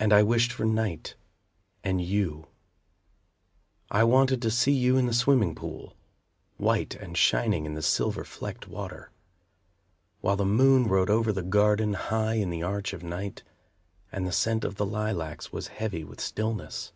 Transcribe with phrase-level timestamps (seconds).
[0.00, 1.16] And I wished for night
[1.84, 2.46] and you.
[3.90, 5.98] I wanted to see you in the swimming pool,
[6.56, 9.10] White and shining in the silver flecked water.
[10.22, 13.42] While the moon rode over the garden, High in the arch of night,
[14.10, 16.92] And the scent of the lilacs was heavy with stillness.